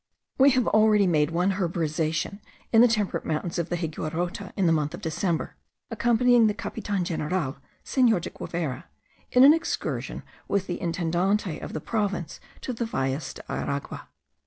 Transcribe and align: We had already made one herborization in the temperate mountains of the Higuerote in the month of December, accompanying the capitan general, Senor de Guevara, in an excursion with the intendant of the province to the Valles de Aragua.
We 0.39 0.49
had 0.49 0.65
already 0.65 1.05
made 1.05 1.29
one 1.29 1.51
herborization 1.51 2.39
in 2.73 2.81
the 2.81 2.87
temperate 2.87 3.23
mountains 3.23 3.59
of 3.59 3.69
the 3.69 3.77
Higuerote 3.77 4.51
in 4.57 4.65
the 4.65 4.71
month 4.71 4.95
of 4.95 5.01
December, 5.01 5.57
accompanying 5.91 6.47
the 6.47 6.55
capitan 6.55 7.03
general, 7.03 7.57
Senor 7.83 8.19
de 8.19 8.31
Guevara, 8.31 8.85
in 9.31 9.43
an 9.43 9.53
excursion 9.53 10.23
with 10.47 10.65
the 10.65 10.81
intendant 10.81 11.45
of 11.45 11.73
the 11.73 11.79
province 11.81 12.39
to 12.61 12.73
the 12.73 12.85
Valles 12.87 13.31
de 13.35 13.43
Aragua. 13.47 14.07